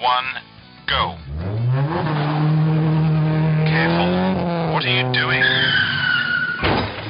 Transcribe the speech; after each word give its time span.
one, 0.00 0.26
go. 0.86 1.16
Careful. 3.66 4.72
What 4.72 4.84
are 4.84 4.94
you 4.94 5.12
doing? 5.12 5.42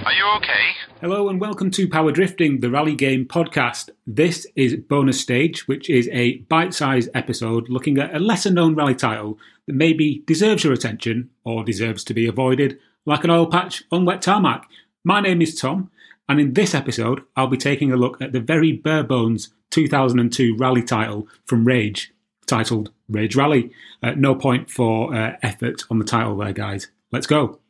Are 0.06 0.12
you 0.12 0.24
okay? 0.36 0.72
Hello 1.02 1.28
and 1.28 1.38
welcome 1.38 1.70
to 1.72 1.86
Power 1.86 2.12
Drifting, 2.12 2.60
the 2.60 2.70
rally 2.70 2.94
game 2.94 3.26
podcast. 3.26 3.90
This 4.06 4.46
is 4.56 4.74
Bonus 4.76 5.20
Stage, 5.20 5.68
which 5.68 5.90
is 5.90 6.08
a 6.12 6.38
bite 6.48 6.72
sized 6.72 7.10
episode 7.12 7.68
looking 7.68 7.98
at 7.98 8.14
a 8.14 8.18
lesser 8.18 8.50
known 8.50 8.74
rally 8.74 8.94
title 8.94 9.38
that 9.66 9.74
maybe 9.74 10.22
deserves 10.26 10.64
your 10.64 10.72
attention 10.72 11.28
or 11.44 11.64
deserves 11.64 12.02
to 12.04 12.14
be 12.14 12.26
avoided, 12.26 12.78
like 13.04 13.22
an 13.22 13.30
oil 13.30 13.46
patch 13.46 13.84
on 13.92 14.06
wet 14.06 14.22
tarmac. 14.22 14.66
My 15.04 15.20
name 15.20 15.42
is 15.42 15.54
Tom, 15.54 15.90
and 16.26 16.40
in 16.40 16.54
this 16.54 16.74
episode, 16.74 17.22
I'll 17.36 17.48
be 17.48 17.58
taking 17.58 17.92
a 17.92 17.96
look 17.96 18.22
at 18.22 18.32
the 18.32 18.40
very 18.40 18.72
bare 18.72 19.04
bones 19.04 19.50
2002 19.72 20.56
rally 20.56 20.82
title 20.82 21.28
from 21.44 21.66
Rage, 21.66 22.14
titled 22.48 22.90
Rage 23.08 23.36
Rally. 23.36 23.70
Uh, 24.02 24.12
no 24.16 24.34
point 24.34 24.70
for 24.70 25.14
uh, 25.14 25.36
effort 25.42 25.82
on 25.90 25.98
the 25.98 26.04
title 26.04 26.36
there, 26.36 26.52
guys. 26.52 26.88
Let's 27.12 27.26
go. 27.26 27.60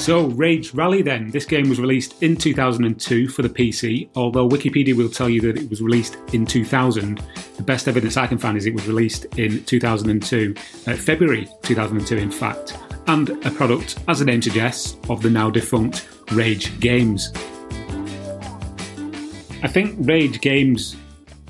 So, 0.00 0.28
Rage 0.28 0.72
Rally 0.72 1.02
then. 1.02 1.30
This 1.30 1.44
game 1.44 1.68
was 1.68 1.78
released 1.78 2.22
in 2.22 2.34
2002 2.34 3.28
for 3.28 3.42
the 3.42 3.50
PC, 3.50 4.08
although 4.16 4.48
Wikipedia 4.48 4.96
will 4.96 5.10
tell 5.10 5.28
you 5.28 5.42
that 5.42 5.58
it 5.58 5.68
was 5.68 5.82
released 5.82 6.16
in 6.32 6.46
2000. 6.46 7.22
The 7.56 7.62
best 7.62 7.86
evidence 7.86 8.16
I 8.16 8.26
can 8.26 8.38
find 8.38 8.56
is 8.56 8.64
it 8.64 8.74
was 8.74 8.88
released 8.88 9.26
in 9.38 9.62
2002, 9.64 10.54
uh, 10.56 10.96
February 10.96 11.46
2002, 11.62 12.16
in 12.16 12.30
fact, 12.30 12.76
and 13.06 13.30
a 13.44 13.50
product, 13.50 13.98
as 14.08 14.18
the 14.18 14.24
name 14.24 14.42
suggests, 14.42 14.96
of 15.08 15.22
the 15.22 15.30
now 15.30 15.50
defunct 15.50 16.08
Rage 16.32 16.78
Games. 16.80 17.32
I 19.62 19.68
think 19.68 19.96
Rage 20.00 20.40
Games, 20.40 20.96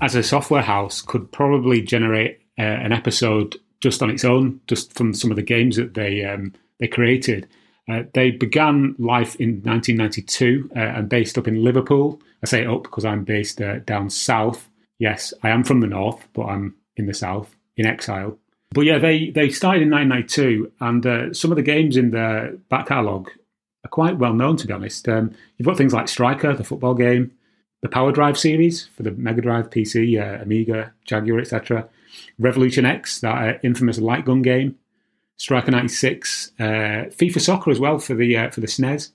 as 0.00 0.14
a 0.14 0.22
software 0.22 0.62
house, 0.62 1.00
could 1.00 1.30
probably 1.32 1.80
generate 1.80 2.40
uh, 2.58 2.62
an 2.62 2.92
episode 2.92 3.56
just 3.80 4.02
on 4.02 4.10
its 4.10 4.24
own, 4.24 4.60
just 4.66 4.92
from 4.94 5.14
some 5.14 5.30
of 5.30 5.36
the 5.36 5.42
games 5.42 5.76
that 5.76 5.94
they 5.94 6.24
um, 6.24 6.52
they 6.78 6.88
created. 6.88 7.48
Uh, 7.88 8.02
they 8.14 8.30
began 8.30 8.94
life 8.98 9.34
in 9.36 9.62
1992 9.62 10.70
uh, 10.76 10.78
and 10.78 11.08
based 11.08 11.36
up 11.38 11.48
in 11.48 11.64
Liverpool. 11.64 12.20
I 12.42 12.46
say 12.46 12.64
up 12.64 12.84
because 12.84 13.04
I'm 13.04 13.24
based 13.24 13.60
uh, 13.60 13.78
down 13.80 14.10
south. 14.10 14.68
Yes, 14.98 15.32
I 15.42 15.50
am 15.50 15.64
from 15.64 15.80
the 15.80 15.86
north, 15.86 16.26
but 16.32 16.46
I'm 16.46 16.74
in 16.96 17.06
the 17.06 17.14
south 17.14 17.54
in 17.76 17.86
exile. 17.86 18.38
But 18.72 18.82
yeah, 18.82 18.98
they, 18.98 19.30
they 19.30 19.50
started 19.50 19.82
in 19.82 19.90
1992, 19.90 20.72
and 20.80 21.06
uh, 21.06 21.34
some 21.34 21.50
of 21.50 21.56
the 21.56 21.62
games 21.62 21.96
in 21.96 22.12
their 22.12 22.52
back 22.68 22.86
catalogue 22.86 23.30
are 23.84 23.88
quite 23.88 24.18
well 24.18 24.32
known, 24.32 24.56
to 24.58 24.66
be 24.66 24.72
honest. 24.72 25.08
Um, 25.08 25.34
you've 25.56 25.66
got 25.66 25.76
things 25.76 25.92
like 25.92 26.06
Striker, 26.06 26.54
the 26.54 26.64
football 26.64 26.94
game, 26.94 27.32
the 27.82 27.88
Power 27.88 28.12
Drive 28.12 28.38
series 28.38 28.86
for 28.86 29.02
the 29.02 29.10
Mega 29.12 29.40
Drive, 29.40 29.70
PC, 29.70 30.20
uh, 30.20 30.42
Amiga, 30.42 30.92
Jaguar, 31.04 31.40
etc. 31.40 31.88
Revolution 32.38 32.84
X, 32.84 33.20
that 33.20 33.56
uh, 33.56 33.58
infamous 33.62 33.98
light 33.98 34.24
gun 34.24 34.42
game. 34.42 34.76
Striker 35.36 35.70
96, 35.70 36.52
uh, 36.60 36.62
FIFA 36.62 37.40
Soccer 37.40 37.70
as 37.70 37.80
well 37.80 37.98
for 37.98 38.14
the 38.14 38.36
uh, 38.36 38.50
for 38.50 38.60
the 38.60 38.66
SNES. 38.66 39.10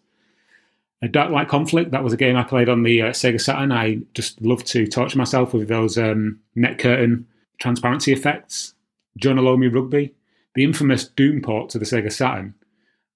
A 1.02 1.08
Dark 1.08 1.30
Light 1.30 1.48
Conflict, 1.48 1.92
that 1.92 2.04
was 2.04 2.14
a 2.14 2.18
game 2.18 2.36
I 2.36 2.44
played 2.44 2.68
on 2.68 2.84
the 2.84 3.04
uh, 3.04 3.10
Sega 3.10 3.40
Saturn. 3.40 3.72
I 3.72 4.00
just 4.16 4.42
love 4.42 4.64
to 4.66 4.88
torture 4.88 5.20
myself 5.20 5.54
with 5.54 5.68
those 5.68 5.98
um, 5.98 6.40
net 6.56 6.80
curtain 6.80 7.28
transparency 7.60 8.12
effects. 8.12 8.75
Jonah 9.18 9.42
Lomu 9.42 9.74
Rugby, 9.74 10.14
the 10.56 10.64
infamous 10.64 11.08
Doom 11.08 11.42
port 11.42 11.70
to 11.70 11.80
the 11.80 11.86
Sega 11.86 12.12
Saturn, 12.12 12.54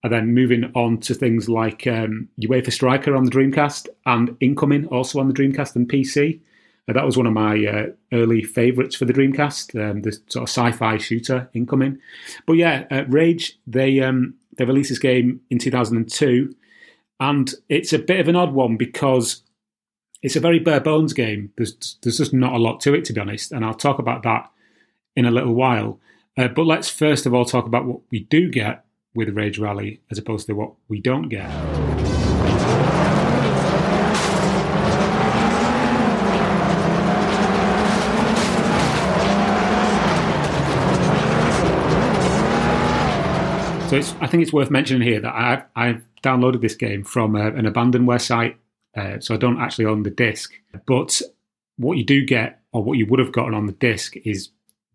and 0.03 0.14
then 0.14 0.33
moving 0.33 0.72
on 0.75 1.00
to 1.00 1.14
things 1.14 1.50
like 1.50 1.86
um, 1.88 2.30
UEFA 2.42 2.72
Striker 2.72 3.16
on 3.16 3.25
the 3.25 3.31
Dreamcast 3.31 3.88
and 4.05 4.36
Incoming 4.39 4.86
also 4.88 5.20
on 5.20 5.27
the 5.27 5.33
Dreamcast 5.33 5.75
and 5.75 5.89
PC. 5.89 6.39
Uh, 6.88 6.94
that 6.94 7.05
was 7.05 7.17
one 7.17 7.27
of 7.27 7.33
my 7.33 7.65
uh, 7.65 7.86
early 8.14 8.43
favourites 8.43 8.95
for 8.95 9.05
the 9.05 9.14
Dreamcast, 9.14 9.80
um, 9.80 10.02
the 10.02 10.14
sort 10.27 10.43
of 10.43 10.49
sci-fi 10.49 10.98
shooter 10.98 11.49
incoming. 11.54 11.99
But 12.45 12.54
yeah, 12.54 12.86
uh, 12.89 13.04
Rage 13.08 13.59
they 13.67 13.99
um, 13.99 14.36
they 14.58 14.65
released 14.65 14.89
this 14.89 14.99
game 14.99 15.42
in 15.49 15.59
2002, 15.59 16.55
and 17.20 17.54
it's 17.67 17.93
a 17.93 17.99
bit 17.99 18.20
of 18.20 18.27
an 18.27 18.36
odd 18.36 18.54
one 18.54 18.77
because 18.77 19.43
it's 20.21 20.36
a 20.36 20.42
very 20.42 20.59
bare 20.59 20.80
bones 20.80 21.14
game. 21.14 21.52
There's 21.58 21.98
there's 22.02 22.17
just 22.17 22.33
not 22.33 22.54
a 22.54 22.58
lot 22.58 22.80
to 22.82 22.93
it 22.93 23.05
to 23.05 23.14
be 23.14 23.21
honest, 23.21 23.52
and 23.52 23.65
I'll 23.65 23.73
talk 23.73 23.99
about 23.99 24.23
that 24.23 24.49
in 25.15 25.25
a 25.25 25.31
little 25.31 25.53
while. 25.53 25.99
Uh, 26.37 26.47
but 26.47 26.65
let's 26.65 26.89
first 26.89 27.25
of 27.25 27.33
all 27.33 27.45
talk 27.45 27.65
about 27.65 27.86
what 27.86 28.02
we 28.11 28.21
do 28.21 28.49
get 28.49 28.86
with 29.14 29.30
Rage 29.30 29.59
Rally 29.59 30.02
as 30.11 30.17
opposed 30.17 30.47
to 30.47 30.53
what 30.53 30.73
we 30.87 31.02
don't 31.02 31.30
get. 31.30 31.49
So 43.89 43.97
I 44.21 44.27
think 44.27 44.43
it's 44.43 44.53
worth 44.53 44.70
mentioning 44.70 45.02
here 45.02 45.20
that 45.20 45.33
I've, 45.33 45.64
I've 45.76 46.03
downloaded 46.21 46.61
this 46.61 46.76
game 46.76 47.03
from 47.03 47.36
a, 47.36 47.45
uh, 47.45 47.52
an 47.53 47.65
abandonware 47.65 48.21
site, 48.21 48.55
uh, 48.95 49.20
so 49.20 49.33
I 49.33 49.37
don't 49.37 49.59
actually 49.59 49.86
own 49.86 50.03
the 50.03 50.11
disc. 50.11 50.53
But 50.86 51.20
what 51.77 51.97
you 51.97 52.03
do 52.03 52.23
get, 52.23 52.61
or 52.71 52.83
what 52.83 52.99
you 52.99 53.08
would 53.08 53.17
have 53.20 53.31
gotten 53.31 53.55
on 53.55 53.65
the 53.65 53.73
disc, 53.73 54.15
is 54.17 54.49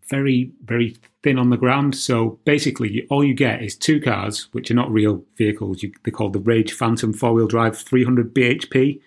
very, 0.09 0.51
very 0.65 0.97
thin 1.23 1.39
on 1.39 1.51
the 1.51 1.57
ground. 1.57 1.97
So 1.97 2.39
basically, 2.45 3.07
all 3.11 3.25
you 3.25 3.35
get 3.35 3.63
is 3.63 3.77
two 3.77 4.01
cars, 4.01 4.49
which 4.53 4.71
are 4.71 4.75
not 4.75 4.91
real 4.91 5.25
vehicles. 5.37 5.83
You, 5.83 5.93
they're 6.05 6.13
called 6.13 6.35
the 6.35 6.41
Rage 6.41 6.73
Phantom 6.73 7.13
four-wheel 7.13 7.49
drive 7.49 7.77
300 7.77 8.35
bhp. 8.35 9.01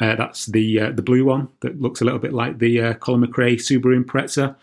Uh, 0.00 0.16
that's 0.16 0.46
the 0.46 0.80
uh, 0.80 0.90
the 0.90 1.02
blue 1.02 1.24
one 1.24 1.48
that 1.60 1.80
looks 1.80 2.00
a 2.00 2.04
little 2.04 2.18
bit 2.18 2.32
like 2.32 2.58
the 2.58 2.80
uh, 2.80 2.94
Colin 2.94 3.24
McRae 3.24 3.54
Subaru 3.54 4.02
Impreza. 4.02 4.56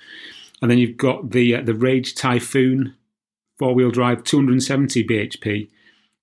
And 0.61 0.69
then 0.69 0.79
you've 0.79 0.97
got 0.97 1.31
the 1.31 1.55
uh, 1.55 1.61
the 1.61 1.73
Rage 1.73 2.15
Typhoon 2.15 2.95
four 3.57 3.73
wheel 3.73 3.91
drive 3.91 4.23
270 4.23 5.05
bhp, 5.05 5.69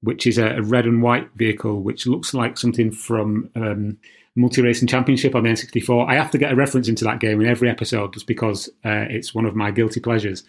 which 0.01 0.27
is 0.27 0.39
a, 0.39 0.57
a, 0.57 0.63
red 0.63 0.87
and 0.87 1.03
white 1.03 1.31
vehicle, 1.35 1.83
which 1.83 2.07
looks 2.07 2.35
like 2.35 2.59
something 2.59 2.91
from 2.91 3.51
um, 3.55 3.99
Multi 4.37 4.61
Racing 4.63 4.87
Championship 4.87 5.35
on 5.35 5.43
the 5.43 5.49
N64. 5.49 6.09
I 6.09 6.15
have 6.15 6.31
to 6.31 6.39
get 6.39 6.53
a 6.53 6.57
reference 6.57 6.89
into 6.89 7.05
that 7.05 7.21
game 7.21 7.41
in 7.41 7.49
every 7.49 7.71
episode 7.71 8.13
just 8.13 8.27
because 8.27 8.69
uh, 8.85 9.07
it's 9.09 9.35
one 9.35 9.47
of 9.47 9.57
my 9.57 9.71
guilty 9.71 9.99
pleasures. 9.99 10.45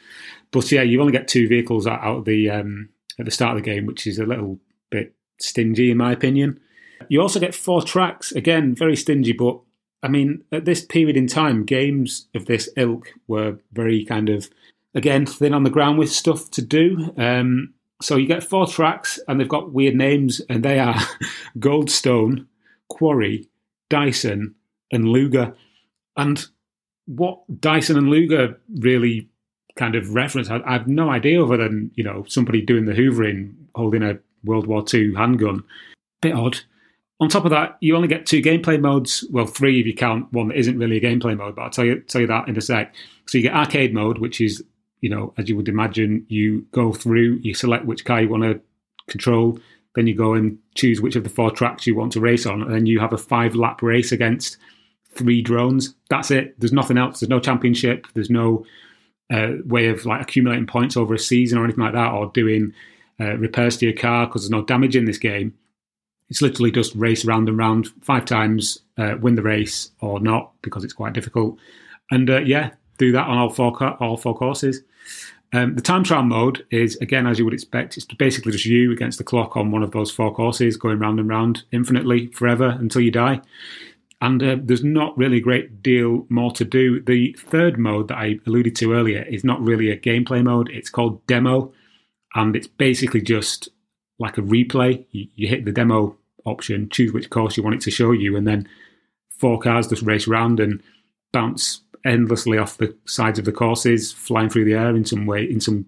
But 0.52 0.72
yeah, 0.72 0.82
you 0.82 1.00
only 1.00 1.14
get 1.14 1.28
two 1.28 1.48
vehicles 1.48 1.88
out 1.88 2.26
the 2.26 2.50
um, 2.50 2.90
at 3.18 3.26
the 3.26 3.32
start 3.32 3.58
of 3.58 3.64
the 3.64 3.70
game, 3.70 3.86
which 3.86 4.06
is 4.06 4.20
a 4.20 4.26
little 4.26 4.60
bit 4.90 5.16
stingy 5.40 5.90
in 5.90 5.98
my 5.98 6.12
opinion. 6.12 6.60
You 7.10 7.22
also 7.22 7.40
get 7.40 7.56
four 7.56 7.82
tracks, 7.82 8.32
again, 8.32 8.76
very 8.76 8.96
stingy, 8.96 9.32
but 9.32 9.60
I 10.04 10.10
mean, 10.10 10.44
at 10.52 10.66
this 10.66 10.84
period 10.84 11.16
in 11.16 11.28
time, 11.28 11.64
games 11.64 12.28
of 12.36 12.46
this 12.46 12.70
ilk 12.76 13.14
were 13.28 13.58
very 13.72 14.04
kind 14.04 14.30
of 14.30 14.50
again 14.94 15.26
thin 15.26 15.54
on 15.54 15.64
the 15.64 15.70
ground 15.70 15.98
with 15.98 16.12
stuff 16.12 16.52
to 16.52 16.62
do. 16.62 17.14
Um, 17.18 17.74
so 18.02 18.16
you 18.16 18.28
get 18.28 18.44
four 18.44 18.68
tracks, 18.68 19.20
and 19.28 19.40
they've 19.40 19.48
got 19.48 19.72
weird 19.72 19.96
names, 19.96 20.42
and 20.50 20.64
they 20.64 20.80
are 20.80 21.00
Goldstone, 21.58 22.48
Quarry, 22.90 23.50
Dyson, 23.90 24.56
and 24.92 25.10
Luger. 25.10 25.56
And 26.16 26.46
what 27.06 27.40
Dyson 27.60 27.98
and 27.98 28.10
Luger 28.10 28.60
really 28.80 29.30
kind 29.76 29.96
of 29.96 30.14
reference, 30.14 30.50
I, 30.50 30.62
I 30.66 30.74
have 30.74 30.88
no 30.88 31.10
idea 31.10 31.44
other 31.44 31.58
than 31.58 31.92
you 31.96 32.04
know 32.04 32.26
somebody 32.28 32.62
doing 32.62 32.86
the 32.86 32.94
hoovering, 32.94 33.54
holding 33.76 34.04
a 34.04 34.20
World 34.44 34.68
War 34.68 34.84
II 34.92 35.16
handgun. 35.16 35.64
Bit 36.22 36.34
odd. 36.34 36.60
On 37.20 37.30
top 37.30 37.46
of 37.46 37.52
that, 37.52 37.78
you 37.80 37.96
only 37.96 38.08
get 38.08 38.28
two 38.28 38.42
gameplay 38.42 38.80
modes. 38.80 39.26
Well, 39.32 39.48
three 39.48 39.80
if 39.80 39.88
you 39.88 39.96
count 39.96 40.32
one 40.32 40.50
that 40.50 40.58
isn't 40.58 40.78
really 40.78 40.98
a 40.98 41.02
gameplay 41.02 41.36
mode, 41.36 41.56
but 41.56 41.64
I'll 41.64 41.70
tell 41.70 41.86
you 41.86 42.02
tell 42.02 42.22
you 42.22 42.28
that 42.28 42.48
in 42.48 42.58
a 42.58 42.62
sec. 42.62 42.94
So 43.26 43.38
you 43.38 43.44
get 43.44 43.56
arcade 43.56 43.94
mode, 43.94 44.20
which 44.20 44.40
is 44.40 44.64
you 45.02 45.10
know, 45.10 45.34
as 45.38 45.48
you 45.48 45.56
would 45.56 45.70
imagine, 45.70 46.26
you 46.28 46.66
go 46.72 46.92
through, 46.92 47.40
you 47.42 47.54
select 47.54 47.86
which 47.86 48.06
car 48.06 48.22
you 48.22 48.30
want 48.30 48.44
to 48.44 48.60
control, 49.08 49.60
then 49.98 50.06
you 50.06 50.14
go 50.14 50.36
and 50.36 50.60
choose 50.76 51.02
which 51.02 51.16
of 51.16 51.24
the 51.24 51.30
four 51.30 51.50
tracks 51.50 51.88
you 51.88 51.96
want 51.96 52.12
to 52.12 52.20
race 52.20 52.46
on, 52.46 52.62
and 52.62 52.72
then 52.72 52.86
you 52.86 53.00
have 53.00 53.14
a 53.14 53.18
five 53.18 53.56
lap 53.56 53.82
race 53.82 54.12
against 54.12 54.58
three 55.16 55.42
drones. 55.42 55.96
That's 56.12 56.30
it. 56.30 56.58
There's 56.60 56.72
nothing 56.72 57.00
else. 57.00 57.20
There's 57.20 57.32
no 57.32 57.40
championship. 57.40 58.06
There's 58.14 58.30
no 58.30 58.64
uh, 59.34 59.54
way 59.66 59.88
of 59.88 60.06
like 60.06 60.22
accumulating 60.22 60.68
points 60.68 60.96
over 60.96 61.16
a 61.16 61.20
season 61.20 61.58
or 61.58 61.64
anything 61.64 61.84
like 61.84 61.96
that, 61.96 62.12
or 62.12 62.32
doing 62.32 62.74
uh, 63.20 63.38
repairs 63.38 63.78
to 63.78 63.88
your 63.88 63.96
car 63.96 64.28
because 64.28 64.44
there's 64.44 64.52
no 64.52 64.64
damage 64.64 64.96
in 64.96 65.06
this 65.06 65.18
game. 65.18 65.58
It's 66.30 66.44
literally 66.44 66.70
just 66.70 66.94
race 66.94 67.26
round 67.26 67.50
and 67.50 67.58
round 67.58 67.88
five 68.04 68.26
times, 68.26 68.78
uh, 69.00 69.16
win 69.20 69.34
the 69.34 69.42
race 69.42 69.90
or 70.00 70.20
not 70.20 70.52
because 70.62 70.84
it's 70.84 70.94
quite 70.94 71.14
difficult. 71.14 71.58
And 72.12 72.30
uh, 72.30 72.42
yeah, 72.42 72.70
do 73.00 73.12
that 73.14 73.26
on 73.26 73.40
all 73.40 73.50
four 73.50 73.76
all 74.00 74.18
four 74.18 74.38
courses. 74.38 74.84
Um, 75.54 75.76
the 75.76 75.82
time 75.82 76.04
trial 76.04 76.24
mode 76.24 76.66
is 76.72 76.98
again, 76.98 77.26
as 77.26 77.40
you 77.40 77.46
would 77.46 77.54
expect, 77.54 77.96
it's 77.96 78.06
basically 78.06 78.52
just 78.52 78.66
you 78.66 78.92
against 78.92 79.18
the 79.18 79.24
clock 79.24 79.56
on 79.56 79.72
one 79.72 79.84
of 79.84 79.92
those 79.92 80.12
four 80.12 80.34
courses, 80.34 80.76
going 80.76 81.00
round 81.00 81.20
and 81.20 81.30
round 81.30 81.64
infinitely 81.72 82.28
forever 82.28 82.76
until 82.80 83.02
you 83.02 83.12
die. 83.12 83.42
And 84.20 84.42
uh, 84.42 84.58
there's 84.62 84.84
not 84.84 85.18
really 85.18 85.38
a 85.38 85.42
great 85.42 85.82
deal 85.84 86.26
more 86.30 86.52
to 86.54 86.66
do. 86.66 87.02
The 87.02 87.34
third 87.34 87.78
mode 87.78 88.08
that 88.08 88.18
I 88.18 88.40
alluded 88.48 88.76
to 88.78 88.94
earlier 88.94 89.22
is 89.24 89.44
not 89.44 89.62
really 89.62 89.90
a 89.90 89.98
gameplay 89.98 90.44
mode. 90.44 90.70
It's 90.70 90.90
called 90.90 91.26
demo, 91.28 91.72
and 92.36 92.56
it's 92.56 92.68
basically 92.68 93.22
just 93.22 93.70
like 94.20 94.38
a 94.38 94.42
replay. 94.42 95.06
You, 95.12 95.28
you 95.36 95.48
hit 95.48 95.66
the 95.66 95.72
demo 95.72 96.18
option, 96.46 96.90
choose 96.90 97.14
which 97.14 97.30
course 97.30 97.56
you 97.56 97.64
want 97.64 97.76
it 97.76 97.82
to 97.82 97.92
show 97.92 98.12
you, 98.12 98.36
and 98.36 98.48
then 98.48 98.68
four 99.30 99.60
cars 99.60 99.88
just 99.88 100.02
race 100.02 100.28
around 100.28 100.60
and 100.60 100.82
bounce 101.32 101.82
endlessly 102.06 102.58
off 102.58 102.78
the 102.78 102.96
sides 103.06 103.40
of 103.40 103.46
the 103.46 103.52
courses, 103.52 104.12
flying 104.12 104.50
through 104.50 104.66
the 104.66 104.74
air 104.74 104.96
in 104.96 105.06
some 105.06 105.26
way 105.26 105.44
in 105.44 105.60
some 105.60 105.86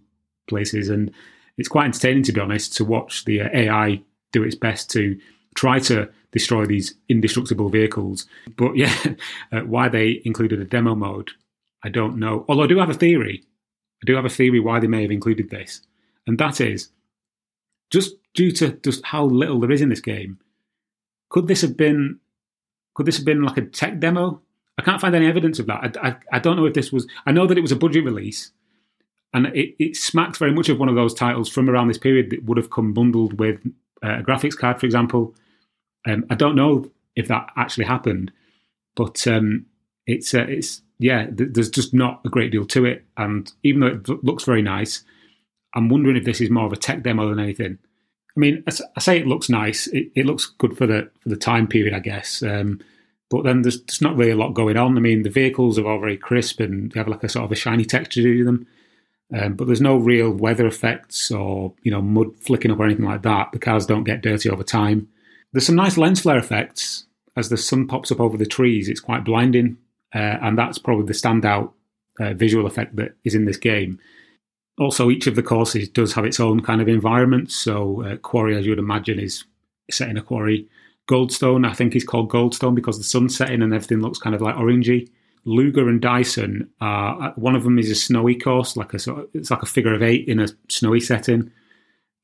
places, 0.47 0.89
and 0.89 1.11
it's 1.57 1.69
quite 1.69 1.85
entertaining 1.85 2.23
to 2.23 2.31
be 2.31 2.41
honest 2.41 2.75
to 2.77 2.85
watch 2.85 3.25
the 3.25 3.41
uh, 3.41 3.50
AI 3.53 4.01
do 4.31 4.44
its 4.44 4.56
best 4.56 4.89
to 4.91 5.19
try 5.56 5.79
to 5.79 6.09
destroy 6.31 6.65
these 6.65 6.94
indestructible 7.09 7.69
vehicles. 7.69 8.27
But 8.56 8.75
yeah, 8.75 8.94
uh, 9.51 9.61
why 9.61 9.89
they 9.89 10.21
included 10.25 10.59
a 10.59 10.65
demo 10.65 10.95
mode, 10.95 11.31
I 11.83 11.89
don't 11.89 12.17
know. 12.17 12.45
Although 12.47 12.63
I 12.63 12.67
do 12.67 12.79
have 12.79 12.89
a 12.89 12.94
theory. 12.94 13.44
I 14.01 14.06
do 14.06 14.15
have 14.15 14.25
a 14.25 14.29
theory 14.29 14.59
why 14.59 14.79
they 14.79 14.88
may 14.88 15.01
have 15.01 15.11
included 15.11 15.50
this, 15.50 15.81
and 16.25 16.38
that 16.38 16.61
is 16.61 16.89
just 17.89 18.15
due 18.33 18.51
to 18.53 18.71
just 18.83 19.06
how 19.06 19.25
little 19.25 19.59
there 19.59 19.71
is 19.71 19.81
in 19.81 19.89
this 19.89 20.00
game. 20.00 20.39
Could 21.29 21.47
this 21.47 21.61
have 21.61 21.75
been? 21.75 22.19
Could 22.95 23.06
this 23.06 23.17
have 23.17 23.25
been 23.25 23.44
like 23.44 23.57
a 23.57 23.65
tech 23.65 24.00
demo? 24.00 24.41
I 24.80 24.81
can't 24.81 25.02
find 25.02 25.14
any 25.14 25.28
evidence 25.28 25.60
of 25.60 25.68
that. 25.68 25.98
I, 25.98 26.08
I, 26.08 26.16
I 26.31 26.40
don't 26.40 26.56
know 26.56 26.66
if 26.66 26.74
this 26.74 26.90
was. 26.90 27.06
I 27.26 27.34
know 27.34 27.46
that 27.46 27.58
it 27.58 27.62
was 27.62 27.74
a 27.74 27.76
budget 27.76 28.06
release, 28.06 28.52
and 29.34 29.48
it, 29.48 29.76
it 29.78 29.98
smacks 29.98 30.38
very 30.38 30.54
much 30.54 30.70
of 30.70 30.80
one 30.80 30.88
of 30.88 30.96
those 30.96 31.14
titles 31.14 31.50
from 31.50 31.70
around 31.70 31.90
this 31.90 31.98
period 31.98 32.30
that 32.30 32.46
would 32.46 32.58
have 32.58 32.70
come 32.70 32.94
bundled 32.94 33.40
with 33.40 33.60
uh, 34.02 34.20
a 34.20 34.24
graphics 34.24 34.58
card, 34.58 34.80
for 34.80 34.86
example. 34.86 35.36
Um, 36.08 36.26
I 36.30 36.36
don't 36.36 36.56
know 36.56 36.90
if 37.18 37.28
that 37.28 37.50
actually 37.58 37.88
happened, 37.88 38.31
but 38.96 39.28
um, 39.28 39.66
it's 40.08 40.34
uh, 40.34 40.46
it's 40.48 40.81
yeah. 40.98 41.26
Th- 41.26 41.50
there's 41.52 41.70
just 41.70 41.94
not 41.94 42.22
a 42.24 42.30
great 42.30 42.54
deal 42.54 42.66
to 42.68 42.86
it, 42.86 43.04
and 43.18 43.52
even 43.64 43.81
though 43.81 44.14
it 44.14 44.24
looks 44.24 44.46
very 44.46 44.62
nice, 44.62 45.04
I'm 45.76 45.90
wondering 45.90 46.16
if 46.16 46.24
this 46.24 46.40
is 46.40 46.50
more 46.50 46.66
of 46.68 46.72
a 46.72 46.78
tech 46.78 47.04
demo 47.04 47.28
than 47.28 47.40
anything. 47.40 47.80
I 48.38 48.40
mean, 48.40 48.64
I, 48.66 48.72
I 48.96 49.00
say 49.02 49.20
it 49.20 49.28
looks 49.28 49.50
nice. 49.50 49.88
It, 49.88 50.14
it, 50.16 50.26
looks 50.26 50.46
good 50.46 50.78
for 50.78 50.88
the 50.88 51.12
for 51.20 51.28
the 51.28 51.36
time 51.36 51.68
period, 51.68 51.94
I 51.94 52.00
guess. 52.00 52.42
Um, 52.42 52.80
but 53.30 53.44
then 53.44 53.62
there's, 53.62 53.81
there's 53.84 54.02
not 54.02 54.16
really 54.16 54.31
a 54.31 54.36
lot 54.36 54.54
going 54.54 54.78
on. 54.78 54.98
I 54.98 55.02
mean, 55.02 55.24
the 55.24 55.30
vehicles 55.30 55.78
are 55.78 55.88
all 55.88 56.00
very 56.00 56.18
crisp 56.18 56.60
and 56.60 56.92
they 56.92 57.00
have 57.00 57.08
like 57.08 57.24
a 57.24 57.30
sort 57.30 57.46
of 57.46 57.52
a 57.52 57.56
shiny 57.56 57.86
texture 57.86 58.24
to 58.24 58.44
them. 58.44 58.68
Um, 59.31 59.54
but 59.54 59.68
there's 59.68 59.81
no 59.81 59.98
real 59.98 60.31
weather 60.31 60.66
effects 60.66 61.30
or 61.30 61.74
you 61.84 61.92
know 61.92 62.02
mud 62.02 62.36
flicking 62.40 62.72
up 62.72 62.80
or 62.80 62.86
anything 62.86 63.06
like 63.06 63.22
that. 63.22 63.52
The 63.52 63.60
cars 63.60 63.86
don't 63.86 64.04
get 64.04 64.22
dirty 64.22 64.50
over 64.50 64.64
time. 64.64 65.08
There's 65.54 65.68
some 65.68 65.76
nice 65.76 65.98
lens 65.98 66.22
flare 66.22 66.38
effects 66.38 67.06
as 67.38 67.50
the 67.50 67.58
sun 67.58 67.88
pops 67.88 68.12
up 68.12 68.20
over 68.20 68.38
the 68.38 68.46
trees. 68.46 68.90
It's 68.90 69.00
quite 69.00 69.24
blinding, 69.24 69.78
uh, 70.16 70.38
and 70.42 70.58
that's 70.58 70.80
probably 70.80 71.06
the 71.06 71.14
standout 71.14 71.74
uh, 72.20 72.34
visual 72.34 72.66
effect 72.66 72.96
that 72.96 73.16
is 73.24 73.36
in 73.36 73.46
this 73.46 73.58
game. 73.58 74.00
Also, 74.80 75.12
each 75.12 75.28
of 75.28 75.36
the 75.36 75.44
courses 75.44 75.90
does 75.90 76.14
have 76.14 76.26
its 76.26 76.40
own 76.40 76.62
kind 76.62 76.81
of 76.81 76.88
environment. 76.88 77.52
So, 77.52 78.04
uh, 78.04 78.18
Quarry, 78.18 78.58
as 78.58 78.66
you 78.66 78.72
would 78.72 78.80
imagine, 78.80 79.20
is 79.20 79.44
set 79.92 80.10
in 80.10 80.18
a 80.18 80.22
quarry. 80.22 80.68
Goldstone, 81.09 81.67
I 81.67 81.73
think, 81.73 81.95
is 81.95 82.03
called 82.03 82.29
Goldstone 82.29 82.75
because 82.75 82.97
the 82.97 83.03
sun's 83.03 83.35
setting 83.35 83.61
and 83.61 83.73
everything 83.73 84.00
looks 84.00 84.19
kind 84.19 84.35
of 84.35 84.41
like 84.41 84.56
orangey. 84.56 85.09
Luger 85.45 85.89
and 85.89 86.00
Dyson 86.00 86.69
are 86.81 87.33
one 87.35 87.56
of 87.56 87.63
them 87.63 87.79
is 87.79 87.89
a 87.89 87.95
snowy 87.95 88.35
course, 88.35 88.77
like 88.77 88.94
a 88.94 88.97
it's 89.33 89.50
like 89.50 89.63
a 89.63 89.65
figure 89.65 89.94
of 89.94 90.03
eight 90.03 90.27
in 90.27 90.39
a 90.39 90.47
snowy 90.67 91.00
setting, 91.00 91.51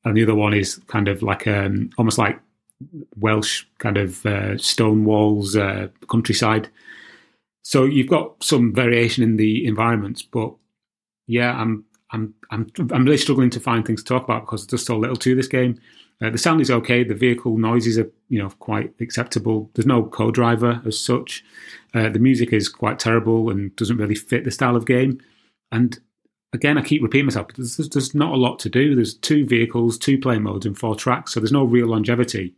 and 0.04 0.16
the 0.16 0.22
other 0.22 0.34
one 0.34 0.54
is 0.54 0.76
kind 0.86 1.08
of 1.08 1.22
like 1.22 1.46
um, 1.46 1.90
almost 1.98 2.18
like 2.18 2.38
Welsh 3.16 3.64
kind 3.78 3.96
of 3.96 4.24
uh, 4.24 4.56
stone 4.58 5.04
walls, 5.04 5.56
uh, 5.56 5.88
countryside. 6.08 6.68
So 7.62 7.84
you've 7.84 8.08
got 8.08 8.44
some 8.44 8.72
variation 8.72 9.24
in 9.24 9.36
the 9.36 9.66
environments, 9.66 10.22
but 10.22 10.54
yeah, 11.26 11.52
I'm 11.60 11.84
I'm 12.12 12.34
I'm 12.52 12.70
I'm 12.92 13.04
really 13.04 13.16
struggling 13.16 13.50
to 13.50 13.60
find 13.60 13.84
things 13.84 14.04
to 14.04 14.08
talk 14.08 14.24
about 14.24 14.42
because 14.42 14.66
there's 14.68 14.86
so 14.86 14.96
little 14.96 15.16
to 15.16 15.34
this 15.34 15.48
game. 15.48 15.80
Uh, 16.22 16.30
the 16.30 16.38
sound 16.38 16.60
is 16.60 16.70
okay. 16.70 17.04
The 17.04 17.14
vehicle 17.14 17.58
noises 17.58 17.98
are, 17.98 18.10
you 18.28 18.38
know, 18.38 18.48
quite 18.58 18.94
acceptable. 19.00 19.70
There's 19.74 19.86
no 19.86 20.04
co-driver 20.04 20.80
as 20.86 20.98
such. 20.98 21.44
Uh, 21.94 22.08
the 22.08 22.18
music 22.18 22.52
is 22.52 22.68
quite 22.68 22.98
terrible 22.98 23.50
and 23.50 23.74
doesn't 23.76 23.98
really 23.98 24.14
fit 24.14 24.44
the 24.44 24.50
style 24.50 24.76
of 24.76 24.86
game. 24.86 25.20
And 25.70 25.98
again, 26.52 26.78
I 26.78 26.82
keep 26.82 27.02
repeating 27.02 27.26
myself. 27.26 27.48
There's, 27.54 27.76
there's 27.76 28.14
not 28.14 28.32
a 28.32 28.36
lot 28.36 28.58
to 28.60 28.70
do. 28.70 28.94
There's 28.94 29.14
two 29.14 29.46
vehicles, 29.46 29.98
two 29.98 30.18
play 30.18 30.38
modes, 30.38 30.64
and 30.64 30.78
four 30.78 30.96
tracks. 30.96 31.34
So 31.34 31.40
there's 31.40 31.52
no 31.52 31.64
real 31.64 31.88
longevity. 31.88 32.54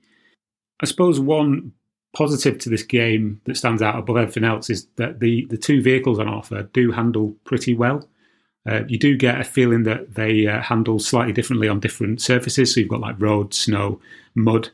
I 0.80 0.86
suppose 0.86 1.18
one 1.18 1.72
positive 2.16 2.58
to 2.58 2.70
this 2.70 2.82
game 2.82 3.40
that 3.44 3.56
stands 3.56 3.82
out 3.82 3.98
above 3.98 4.16
everything 4.16 4.44
else 4.44 4.70
is 4.70 4.86
that 4.96 5.20
the 5.20 5.46
the 5.50 5.58
two 5.58 5.82
vehicles 5.82 6.18
on 6.18 6.28
offer 6.28 6.62
do 6.72 6.90
handle 6.92 7.34
pretty 7.44 7.74
well. 7.74 8.08
Uh, 8.68 8.84
you 8.86 8.98
do 8.98 9.16
get 9.16 9.40
a 9.40 9.44
feeling 9.44 9.84
that 9.84 10.14
they 10.14 10.46
uh, 10.46 10.60
handle 10.60 10.98
slightly 10.98 11.32
differently 11.32 11.68
on 11.68 11.80
different 11.80 12.20
surfaces. 12.20 12.74
So 12.74 12.80
you've 12.80 12.90
got 12.90 13.00
like 13.00 13.20
road, 13.20 13.54
snow, 13.54 14.00
mud, 14.34 14.70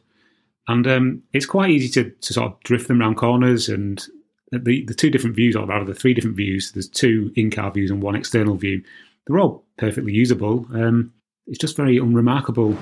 and 0.66 0.86
um, 0.86 1.22
it's 1.32 1.46
quite 1.46 1.70
easy 1.70 1.88
to, 1.90 2.10
to 2.10 2.32
sort 2.32 2.52
of 2.52 2.60
drift 2.60 2.88
them 2.88 3.00
around 3.00 3.16
corners. 3.16 3.68
And 3.68 4.04
the 4.50 4.84
the 4.84 4.94
two 4.94 5.10
different 5.10 5.36
views, 5.36 5.54
or 5.54 5.66
rather 5.66 5.84
the 5.84 5.94
three 5.94 6.14
different 6.14 6.36
views, 6.36 6.72
there's 6.72 6.88
two 6.88 7.32
in-car 7.36 7.70
views 7.70 7.90
and 7.90 8.02
one 8.02 8.16
external 8.16 8.56
view. 8.56 8.82
They're 9.26 9.38
all 9.38 9.64
perfectly 9.78 10.12
usable. 10.12 10.66
Um, 10.74 11.12
it's 11.46 11.58
just 11.58 11.76
very 11.76 11.98
unremarkable. 11.98 12.76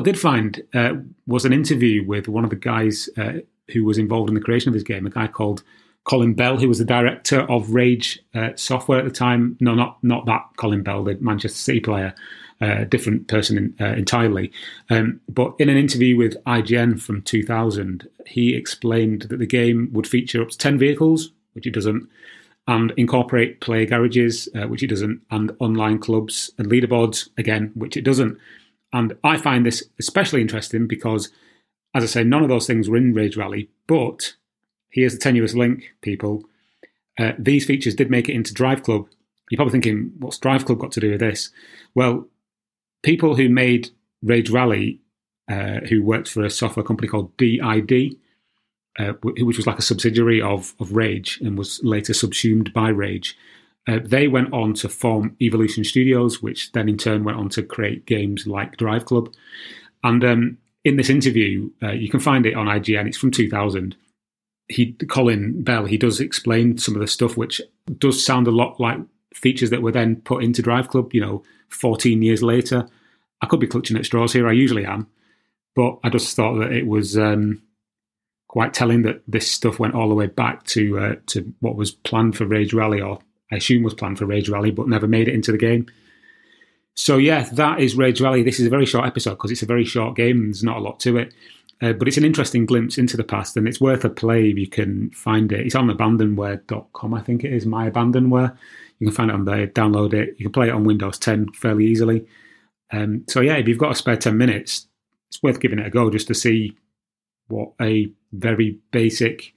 I 0.00 0.02
did 0.02 0.18
find 0.18 0.62
uh, 0.72 0.94
was 1.26 1.44
an 1.44 1.52
interview 1.52 2.06
with 2.06 2.26
one 2.26 2.44
of 2.44 2.50
the 2.50 2.56
guys 2.56 3.10
uh, 3.18 3.34
who 3.72 3.84
was 3.84 3.98
involved 3.98 4.30
in 4.30 4.34
the 4.34 4.40
creation 4.40 4.70
of 4.70 4.74
this 4.74 4.82
game, 4.82 5.06
a 5.06 5.10
guy 5.10 5.26
called 5.26 5.62
Colin 6.04 6.32
Bell, 6.32 6.56
who 6.56 6.68
was 6.68 6.78
the 6.78 6.86
director 6.86 7.40
of 7.42 7.70
Rage 7.70 8.18
uh, 8.34 8.50
Software 8.56 8.98
at 8.98 9.04
the 9.04 9.10
time. 9.10 9.58
No, 9.60 9.74
not 9.74 10.02
not 10.02 10.24
that 10.24 10.42
Colin 10.56 10.82
Bell, 10.82 11.04
the 11.04 11.18
Manchester 11.20 11.58
City 11.58 11.80
player, 11.80 12.14
a 12.62 12.80
uh, 12.80 12.84
different 12.84 13.28
person 13.28 13.58
in, 13.58 13.74
uh, 13.78 13.92
entirely. 13.92 14.50
Um, 14.88 15.20
but 15.28 15.54
in 15.58 15.68
an 15.68 15.76
interview 15.76 16.16
with 16.16 16.42
IGN 16.44 16.98
from 16.98 17.20
2000, 17.22 18.08
he 18.26 18.54
explained 18.54 19.22
that 19.22 19.38
the 19.38 19.46
game 19.46 19.90
would 19.92 20.06
feature 20.06 20.40
up 20.40 20.48
to 20.48 20.58
10 20.58 20.78
vehicles, 20.78 21.30
which 21.52 21.66
it 21.66 21.74
doesn't, 21.74 22.08
and 22.66 22.92
incorporate 22.96 23.60
player 23.60 23.84
garages, 23.84 24.48
uh, 24.54 24.66
which 24.66 24.82
it 24.82 24.88
doesn't, 24.88 25.20
and 25.30 25.54
online 25.58 25.98
clubs 25.98 26.50
and 26.56 26.68
leaderboards, 26.68 27.28
again, 27.36 27.70
which 27.74 27.96
it 27.96 28.02
doesn't. 28.02 28.38
And 28.92 29.16
I 29.22 29.36
find 29.36 29.64
this 29.64 29.84
especially 29.98 30.40
interesting 30.40 30.86
because, 30.86 31.30
as 31.94 32.02
I 32.02 32.06
say, 32.06 32.24
none 32.24 32.42
of 32.42 32.48
those 32.48 32.66
things 32.66 32.88
were 32.88 32.96
in 32.96 33.14
Rage 33.14 33.36
Rally. 33.36 33.70
But 33.86 34.34
here's 34.90 35.12
the 35.12 35.18
tenuous 35.18 35.54
link, 35.54 35.94
people. 36.02 36.44
Uh, 37.18 37.32
these 37.38 37.64
features 37.64 37.94
did 37.94 38.10
make 38.10 38.28
it 38.28 38.34
into 38.34 38.54
Drive 38.54 38.82
Club. 38.82 39.06
You're 39.50 39.58
probably 39.58 39.72
thinking, 39.72 40.12
what's 40.18 40.38
Drive 40.38 40.64
Club 40.64 40.78
got 40.78 40.92
to 40.92 41.00
do 41.00 41.10
with 41.10 41.20
this? 41.20 41.50
Well, 41.94 42.28
people 43.02 43.36
who 43.36 43.48
made 43.48 43.90
Rage 44.22 44.50
Rally, 44.50 45.00
uh, 45.48 45.80
who 45.88 46.02
worked 46.02 46.28
for 46.28 46.44
a 46.44 46.50
software 46.50 46.84
company 46.84 47.08
called 47.08 47.36
DID, 47.36 48.16
uh, 48.98 49.12
which 49.22 49.56
was 49.56 49.66
like 49.66 49.78
a 49.78 49.82
subsidiary 49.82 50.40
of, 50.42 50.74
of 50.80 50.92
Rage 50.92 51.40
and 51.42 51.56
was 51.56 51.80
later 51.82 52.12
subsumed 52.12 52.72
by 52.72 52.88
Rage, 52.88 53.36
uh, 53.88 53.98
they 54.04 54.28
went 54.28 54.52
on 54.52 54.74
to 54.74 54.88
form 54.88 55.36
Evolution 55.40 55.84
Studios, 55.84 56.42
which 56.42 56.72
then 56.72 56.88
in 56.88 56.98
turn 56.98 57.24
went 57.24 57.38
on 57.38 57.48
to 57.50 57.62
create 57.62 58.06
games 58.06 58.46
like 58.46 58.76
Drive 58.76 59.04
Club. 59.06 59.32
And 60.04 60.24
um, 60.24 60.58
in 60.84 60.96
this 60.96 61.10
interview, 61.10 61.70
uh, 61.82 61.92
you 61.92 62.08
can 62.08 62.20
find 62.20 62.46
it 62.46 62.54
on 62.54 62.66
IGN. 62.66 63.06
It's 63.06 63.18
from 63.18 63.30
2000. 63.30 63.96
He, 64.68 64.92
Colin 65.08 65.62
Bell, 65.62 65.84
he 65.84 65.98
does 65.98 66.20
explain 66.20 66.78
some 66.78 66.94
of 66.94 67.00
the 67.00 67.08
stuff, 67.08 67.36
which 67.36 67.60
does 67.98 68.24
sound 68.24 68.46
a 68.46 68.52
lot 68.52 68.78
like 68.78 68.98
features 69.34 69.70
that 69.70 69.82
were 69.82 69.92
then 69.92 70.16
put 70.16 70.44
into 70.44 70.62
Drive 70.62 70.88
Club. 70.88 71.12
You 71.12 71.20
know, 71.22 71.42
14 71.70 72.22
years 72.22 72.42
later. 72.42 72.86
I 73.40 73.46
could 73.46 73.60
be 73.60 73.66
clutching 73.66 73.96
at 73.96 74.04
straws 74.04 74.32
here. 74.32 74.48
I 74.48 74.52
usually 74.52 74.84
am, 74.84 75.06
but 75.74 75.98
I 76.04 76.10
just 76.10 76.36
thought 76.36 76.58
that 76.58 76.72
it 76.72 76.86
was 76.86 77.16
um, 77.16 77.62
quite 78.48 78.74
telling 78.74 79.02
that 79.02 79.22
this 79.26 79.50
stuff 79.50 79.78
went 79.78 79.94
all 79.94 80.08
the 80.08 80.14
way 80.14 80.26
back 80.26 80.64
to 80.64 80.98
uh, 80.98 81.14
to 81.28 81.54
what 81.60 81.76
was 81.76 81.90
planned 81.90 82.36
for 82.36 82.44
Rage 82.44 82.74
Rally 82.74 83.00
or 83.00 83.18
I 83.52 83.56
assume 83.56 83.82
was 83.82 83.94
planned 83.94 84.18
for 84.18 84.26
Rage 84.26 84.48
Rally, 84.48 84.70
but 84.70 84.88
never 84.88 85.06
made 85.06 85.28
it 85.28 85.34
into 85.34 85.52
the 85.52 85.58
game. 85.58 85.86
So 86.94 87.16
yeah, 87.16 87.44
that 87.52 87.80
is 87.80 87.96
Rage 87.96 88.20
Rally. 88.20 88.42
This 88.42 88.60
is 88.60 88.66
a 88.66 88.70
very 88.70 88.86
short 88.86 89.06
episode 89.06 89.32
because 89.32 89.50
it's 89.50 89.62
a 89.62 89.66
very 89.66 89.84
short 89.84 90.16
game. 90.16 90.46
There's 90.46 90.64
not 90.64 90.76
a 90.76 90.80
lot 90.80 91.00
to 91.00 91.16
it, 91.16 91.32
uh, 91.80 91.92
but 91.92 92.08
it's 92.08 92.16
an 92.16 92.24
interesting 92.24 92.66
glimpse 92.66 92.98
into 92.98 93.16
the 93.16 93.24
past, 93.24 93.56
and 93.56 93.66
it's 93.66 93.80
worth 93.80 94.04
a 94.04 94.10
play 94.10 94.50
if 94.50 94.58
you 94.58 94.68
can 94.68 95.10
find 95.10 95.50
it. 95.52 95.66
It's 95.66 95.74
on 95.74 95.88
abandonware.com, 95.88 97.14
I 97.14 97.20
think 97.22 97.44
it 97.44 97.52
is. 97.52 97.66
My 97.66 97.90
Abandonware. 97.90 98.56
You 98.98 99.06
can 99.06 99.16
find 99.16 99.30
it 99.30 99.34
on 99.34 99.46
there. 99.46 99.66
Download 99.66 100.12
it. 100.12 100.34
You 100.38 100.44
can 100.44 100.52
play 100.52 100.68
it 100.68 100.74
on 100.74 100.84
Windows 100.84 101.18
10 101.18 101.52
fairly 101.52 101.86
easily. 101.86 102.26
Um, 102.92 103.24
so 103.28 103.40
yeah, 103.40 103.56
if 103.56 103.66
you've 103.66 103.78
got 103.78 103.92
a 103.92 103.94
spare 103.94 104.16
10 104.16 104.36
minutes, 104.36 104.86
it's 105.30 105.42
worth 105.42 105.60
giving 105.60 105.78
it 105.78 105.86
a 105.86 105.90
go 105.90 106.10
just 106.10 106.28
to 106.28 106.34
see 106.34 106.76
what 107.48 107.72
a 107.80 108.12
very 108.32 108.78
basic 108.90 109.54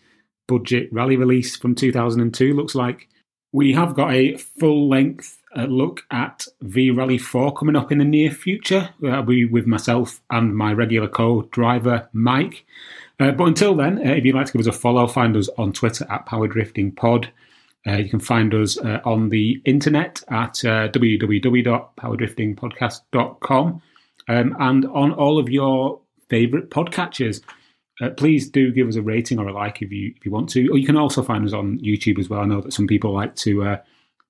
budget 0.47 0.87
rally 0.91 1.17
release 1.17 1.55
from 1.55 1.75
2002 1.75 2.53
looks 2.53 2.75
like. 2.75 3.09
We 3.53 3.73
have 3.73 3.95
got 3.95 4.11
a 4.11 4.35
full 4.35 4.89
length 4.89 5.39
a 5.55 5.67
look 5.67 6.05
at 6.11 6.47
V 6.61 6.91
Rally 6.91 7.17
4 7.17 7.53
coming 7.53 7.75
up 7.75 7.91
in 7.91 7.97
the 7.99 8.05
near 8.05 8.31
future. 8.31 8.89
That'll 8.99 9.23
be 9.23 9.45
with 9.45 9.67
myself 9.67 10.21
and 10.29 10.55
my 10.55 10.71
regular 10.73 11.07
co 11.07 11.43
driver, 11.51 12.09
Mike. 12.11 12.65
Uh, 13.19 13.31
but 13.31 13.47
until 13.47 13.75
then, 13.75 13.99
uh, 13.99 14.11
if 14.11 14.25
you'd 14.25 14.35
like 14.35 14.47
to 14.47 14.53
give 14.53 14.61
us 14.61 14.67
a 14.67 14.71
follow, 14.71 15.05
find 15.07 15.37
us 15.37 15.49
on 15.57 15.71
Twitter 15.71 16.07
at 16.09 16.25
Power 16.25 16.47
Drifting 16.47 16.91
Pod. 16.91 17.29
Uh, 17.85 17.97
you 17.97 18.09
can 18.09 18.19
find 18.19 18.55
us 18.55 18.79
uh, 18.79 19.01
on 19.05 19.29
the 19.29 19.61
internet 19.65 20.23
at 20.29 20.65
uh, 20.65 20.87
www.powerdriftingpodcast.com 20.89 23.81
um, 24.29 24.55
and 24.59 24.85
on 24.85 25.11
all 25.11 25.37
of 25.37 25.49
your 25.49 25.99
favourite 26.29 26.69
podcatchers. 26.69 27.41
Uh, 28.01 28.09
please 28.09 28.49
do 28.49 28.71
give 28.71 28.87
us 28.87 28.95
a 28.95 29.01
rating 29.01 29.39
or 29.39 29.47
a 29.47 29.53
like 29.53 29.81
if 29.81 29.91
you 29.91 30.13
if 30.15 30.25
you 30.25 30.31
want 30.31 30.49
to. 30.49 30.67
Or 30.69 30.77
you 30.77 30.85
can 30.85 30.97
also 30.97 31.21
find 31.21 31.45
us 31.45 31.53
on 31.53 31.79
YouTube 31.79 32.19
as 32.19 32.29
well. 32.29 32.41
I 32.41 32.45
know 32.45 32.61
that 32.61 32.73
some 32.73 32.87
people 32.87 33.13
like 33.13 33.35
to 33.37 33.63
uh, 33.63 33.77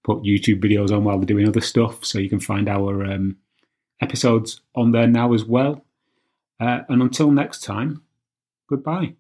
put 0.04 0.24
YouTube 0.24 0.62
videos 0.62 0.92
on 0.92 1.04
while 1.04 1.18
they're 1.18 1.26
doing 1.26 1.48
other 1.48 1.62
stuff, 1.62 2.04
so 2.04 2.20
you 2.20 2.30
can 2.30 2.40
find 2.40 2.68
our 2.68 3.06
um, 3.06 3.38
episodes 4.02 4.62
on 4.76 4.92
there 4.92 5.08
now 5.08 5.34
as 5.34 5.46
well. 5.46 5.86
Uh, 6.60 6.82
and 6.90 7.02
until 7.02 7.32
next 7.32 7.64
time, 7.64 8.04
goodbye. 8.70 9.16